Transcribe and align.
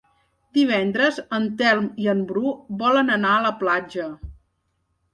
Divendres 0.57 1.19
en 1.39 1.45
Telm 1.61 1.91
i 2.05 2.11
en 2.15 2.25
Bru 2.33 2.57
volen 2.83 3.17
anar 3.21 3.39
a 3.39 3.47
la 3.49 3.57
platja. 3.63 4.11